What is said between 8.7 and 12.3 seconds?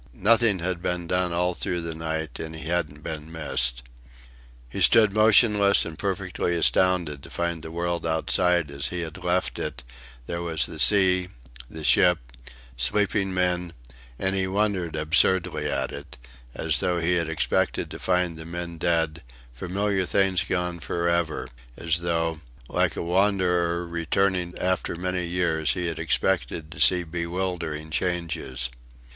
as he had left it; there was the sea, the ship